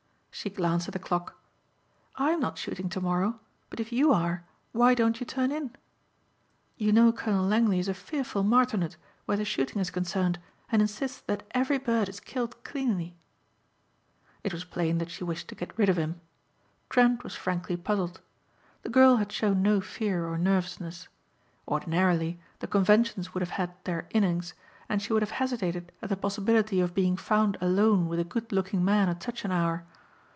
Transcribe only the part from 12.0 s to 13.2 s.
is killed cleanly."